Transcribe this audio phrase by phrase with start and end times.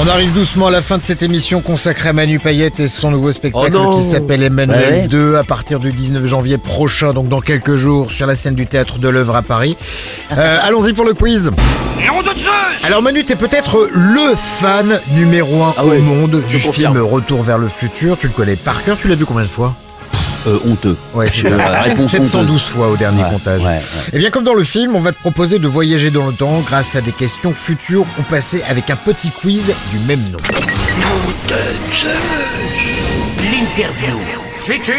[0.00, 3.10] On arrive doucement à la fin de cette émission consacrée à Manu Payette et son
[3.10, 5.06] nouveau spectacle Oh qui s'appelle Emmanuel Ouais.
[5.08, 8.66] 2 à partir du 19 janvier prochain, donc dans quelques jours, sur la scène du
[8.66, 9.76] théâtre de l'œuvre à Paris.
[10.32, 11.50] Euh, Allons-y pour le quiz.
[12.84, 16.94] Alors Manu, t'es peut-être le fan numéro un Ah ouais, au monde je du confirme.
[16.94, 18.16] film Retour vers le futur.
[18.18, 19.74] Tu le connais par cœur, tu l'as vu combien de fois?
[20.46, 20.96] Euh, honteux.
[21.14, 22.62] Ouais, c'est réponse 712 honteuse.
[22.62, 23.60] fois au dernier Ouais, comptage.
[23.60, 23.80] ouais, ouais.
[24.12, 26.60] Et bien comme dans le film, on va te proposer de voyager dans le temps
[26.66, 30.38] grâce à des questions futures ou passées avec un petit quiz du même nom.
[33.38, 34.18] L'interview,
[34.52, 34.94] futur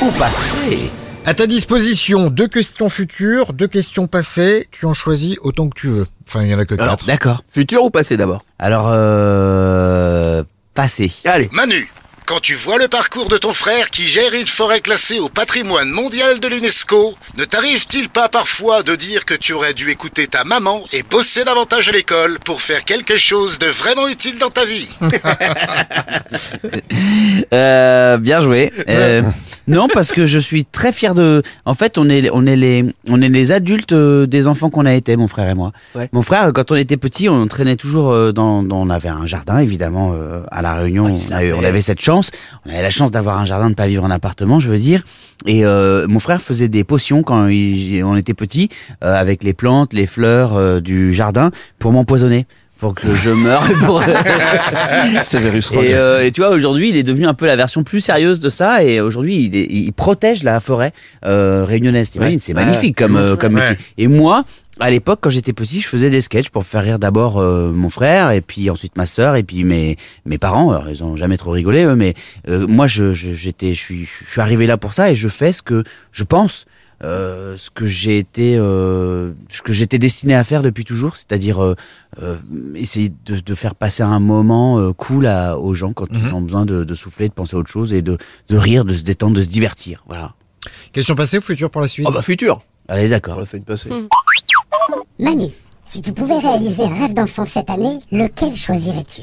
[0.00, 0.90] ou passé
[1.26, 4.66] À ta disposition, deux questions futures, deux questions passées.
[4.70, 6.06] Tu en choisis autant que tu veux.
[6.26, 7.06] Enfin, il y en a que Alors, quatre.
[7.06, 7.44] d'accord.
[7.52, 8.42] Futur ou passé d'abord?
[8.58, 10.42] Alors, euh,
[10.74, 11.12] passé.
[11.24, 11.48] Allez.
[11.52, 11.90] Manu,
[12.32, 15.90] quand tu vois le parcours de ton frère qui gère une forêt classée au patrimoine
[15.90, 20.42] mondial de l'UNESCO, ne t'arrive-t-il pas parfois de dire que tu aurais dû écouter ta
[20.42, 24.64] maman et bosser davantage à l'école pour faire quelque chose de vraiment utile dans ta
[24.64, 24.88] vie?
[27.52, 28.72] Euh, bien joué.
[28.88, 29.22] Euh,
[29.68, 31.42] non, parce que je suis très fier de.
[31.66, 34.86] En fait, on est, on est les, on est les adultes euh, des enfants qu'on
[34.86, 35.72] a été, mon frère et moi.
[35.94, 36.08] Ouais.
[36.12, 39.58] Mon frère, quand on était petit, on traînait toujours dans, dans- on avait un jardin,
[39.58, 40.14] évidemment,
[40.50, 41.06] à la Réunion.
[41.06, 42.21] Ouais, on, on avait cette chance.
[42.66, 45.04] On avait la chance d'avoir un jardin, de pas vivre en appartement, je veux dire.
[45.46, 48.68] Et euh, mon frère faisait des potions quand on était petit,
[49.02, 52.46] euh, avec les plantes, les fleurs euh, du jardin, pour m'empoisonner.
[52.82, 53.62] Pour que je meure.
[53.70, 54.02] et pour-
[55.22, 58.00] Severus et, euh, et tu vois, aujourd'hui, il est devenu un peu la version plus
[58.00, 58.82] sérieuse de ça.
[58.82, 60.92] Et aujourd'hui, il, protège la forêt
[61.24, 62.10] euh, réunionnaise.
[62.10, 63.76] T'imagines, c'est magnifique comme, euh, comme Ouais.
[63.98, 64.44] Et moi,
[64.80, 67.88] à l'époque, quand j'étais petit, je faisais des sketchs pour faire rire d'abord euh, mon
[67.88, 69.96] frère, et puis ensuite ma sœur, et puis mes
[70.26, 70.70] mes parents.
[70.72, 72.14] Alors, ils ont jamais trop rigolé, eux, mais
[72.48, 75.28] euh, moi, je je- j'étais, je suis, je suis arrivé là pour ça, et je
[75.28, 76.64] fais ce que je pense.
[77.02, 81.62] Euh, ce que j'ai été, euh, ce que j'étais destiné à faire depuis toujours, c'est-à-dire
[81.62, 81.74] euh,
[82.22, 82.36] euh,
[82.74, 86.40] essayer de, de faire passer un moment euh, cool à, aux gens quand ils ont
[86.40, 88.18] besoin de, de souffler, de penser à autre chose et de,
[88.48, 90.04] de rire, de se détendre, de se divertir.
[90.06, 90.34] Voilà.
[90.92, 92.06] Question passée ou future pour la suite?
[92.08, 93.42] Ah bah futur Allez, On d'accord.
[93.46, 93.88] fait une passée.
[95.18, 95.48] Manu,
[95.84, 99.22] si tu pouvais réaliser un rêve d'enfant cette année, lequel choisirais-tu?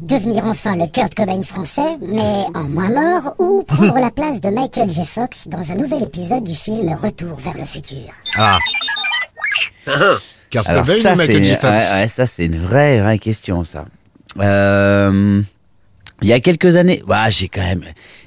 [0.00, 4.48] Devenir enfin le Kurt Cobain français, mais en moins mort, ou prendre la place de
[4.48, 5.04] Michael J.
[5.04, 7.98] Fox dans un nouvel épisode du film Retour vers le futur
[8.36, 8.56] Ah.
[10.50, 11.50] Kurt Alors Cobain ça, ou Michael J.
[11.52, 13.84] Fox ouais, ouais, ça, c'est une vraie, vraie question, ça.
[14.38, 15.42] Euh,
[16.22, 17.84] il y a quelques années, ouais, j'ai quand même,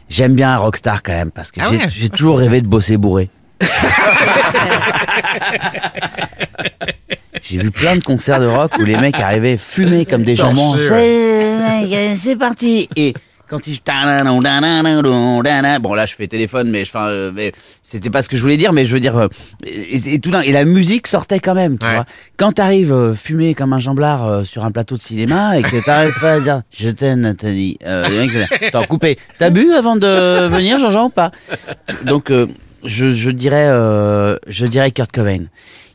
[0.10, 2.68] j'aime bien un rockstar quand même parce que Ah j'ai ouais, j'ai toujours rêvé de
[2.68, 3.30] bosser bourré.
[7.44, 10.78] J'ai vu plein de concerts de rock où les mecs arrivaient fumés comme des jambons.
[10.80, 12.88] C'est c'est parti.
[12.96, 13.14] Et
[13.50, 13.80] quand ils
[15.82, 17.52] bon là je fais téléphone mais je enfin euh, mais
[17.84, 19.28] c'était pas ce que je voulais dire mais je veux dire euh,
[19.66, 21.94] et, et tout et la musique sortait quand même tu Ouais.
[21.94, 22.06] vois
[22.38, 25.84] quand t'arrives euh, fumé comme un jamblard euh, sur un plateau de cinéma et que
[25.84, 28.26] t'arrives pas à dire je t'aime Nathalie euh,
[28.72, 31.32] t'as coupé t'as bu avant de venir Jean-Jean ou pas?
[32.06, 32.48] Donc euh,
[32.86, 35.46] je, je dirais euh, je dirais Kurt Cobain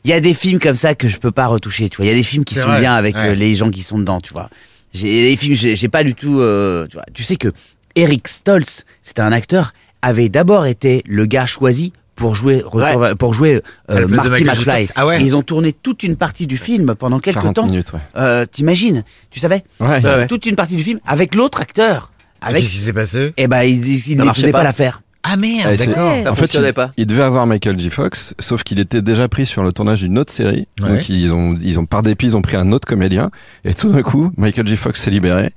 [0.05, 2.09] il y a des films comme ça que je peux pas retoucher tu vois il
[2.09, 3.29] y a des films qui sont vrai, bien avec ouais.
[3.29, 4.49] euh, les gens qui sont dedans tu vois
[4.93, 7.49] j'ai les films j'ai j'ai pas du tout euh, tu, vois, tu sais que
[7.95, 13.15] Eric Stoltz c'était un acteur avait d'abord été le gars choisi pour jouer Retour vers-
[13.15, 14.43] pour jouer euh, Marty.
[14.43, 14.89] McFly.
[14.95, 15.21] Ah ouais.
[15.21, 17.99] Ils ont tourné toute une partie du film pendant quelques 40 temps minutes, ouais.
[18.17, 19.63] euh, t'imagines tu savais?
[19.79, 19.87] Ouais.
[19.87, 20.27] Ouais, ouais.
[20.27, 22.11] toute une partie du film avec l'autre acteur
[22.41, 23.33] avec Qu'est-ce qui s'est passé?
[23.37, 24.63] Eh ben il, il, il ne faisait pas pas.
[24.65, 25.01] l'affaire
[25.31, 26.23] Ah merde, d'accord.
[26.23, 26.91] Ça en fait, il, pas.
[26.97, 27.89] il devait avoir Michael J.
[27.89, 30.67] Fox, sauf qu'il était déjà pris sur le tournage d'une autre série.
[30.81, 30.89] Ouais.
[30.89, 33.29] Donc ils ont, ils ont par dépit, ils ont pris un autre comédien.
[33.63, 34.75] Et tout d'un coup, Michael J.
[34.75, 35.51] Fox s'est libéré.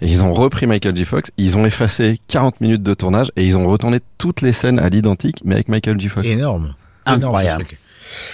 [0.00, 1.04] Et ils ont repris Michael J.
[1.04, 1.30] Fox.
[1.36, 4.88] Ils ont effacé 40 minutes de tournage et ils ont retourné toutes les scènes à
[4.88, 6.08] l'identique, mais avec Michael J.
[6.08, 6.26] Fox.
[6.26, 6.74] Énorme.
[7.04, 7.66] Incroyable.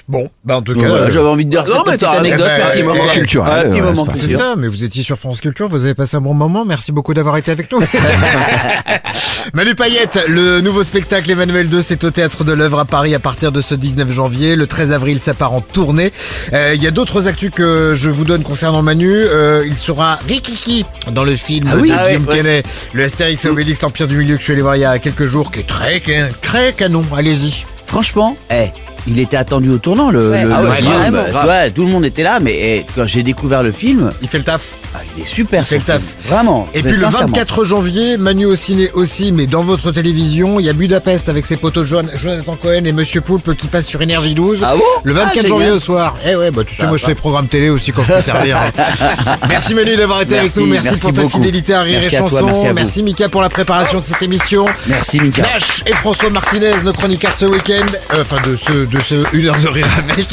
[0.09, 2.09] Bon, bah en tout cas, Voilà, euh, j'avais envie de dire Non, cette mais petite
[2.09, 5.41] anecdote ben, merci euh, beaucoup culturel, Ouais, moment c'est ça, mais vous étiez sur France
[5.41, 7.80] Culture, vous avez passé un bon moment, merci beaucoup d'avoir été avec nous.
[9.52, 13.18] Manu Payette, le nouveau spectacle Emmanuel 2, c'est au Théâtre de l'œuvre à Paris à
[13.18, 14.56] partir de ce 19 janvier.
[14.56, 16.12] Le 13 avril, ça part en tournée.
[16.52, 19.12] Euh, Il y a d'autres actus que je vous donne concernant Manu.
[19.12, 22.36] Euh, il sera Rikiki dans le film Ah oui, de ah ouais, Guillaume ouais.
[22.38, 24.84] Canet, le Astérix et Obélix, l'Empire du Milieu que je suis allé voir il y
[24.86, 26.02] a quelques jours, qui est très,
[26.41, 27.04] très canon.
[27.16, 27.64] Allez-y.
[27.86, 28.68] Franchement, eh,
[29.06, 30.44] il était attendu au tournant, le, Ouais.
[30.44, 31.14] le- Ah le ouais, Guillaume.
[31.16, 31.46] vraiment.
[31.48, 34.38] Ouais, tout le monde était là, mais eh, quand j'ai découvert le film, Il fait
[34.38, 34.62] le taf.
[34.94, 35.62] Ah, il est super.
[35.62, 36.02] Il fait ce le taf.
[36.28, 36.66] Vraiment.
[36.74, 37.26] Et puis le sincèrement.
[37.28, 41.44] 24 janvier, Manu au ciné aussi, mais dans votre télévision, il y a Budapest avec
[41.46, 44.58] ses potos Joan- Jonathan Cohen et Monsieur Poulpe qui passent sur Énergie 12.
[44.62, 44.82] Ah bon?
[45.02, 46.16] Le 24 Ah, janvier au soir.
[46.26, 48.56] Eh ouais, bah tu sais, moi je fais programme télé aussi quand je peux servir.
[48.58, 49.36] hein.
[49.48, 50.72] merci Manu d'avoir été Merci, avec nous.
[50.72, 51.36] Merci, merci pour ta beaucoup.
[51.38, 52.46] fidélité à Rire Merci et à toi, Chanson.
[52.46, 53.02] merci à vous.
[53.04, 54.66] Mika pour la préparation de cette émission.
[54.86, 55.42] Merci Mika.
[55.42, 57.86] Nash et François Martinez, nos chroniqueurs de ce week-end.
[58.14, 60.26] Euh, Enfin, de ce, de ce une heure de rire avec.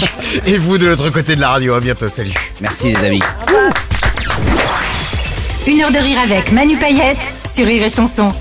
[0.45, 1.73] Et vous de l'autre côté de la radio.
[1.73, 2.07] À bientôt.
[2.07, 2.33] Salut.
[2.61, 3.21] Merci les amis.
[5.67, 8.33] Une heure de rire avec Manu Payette sur Rire et Chanson.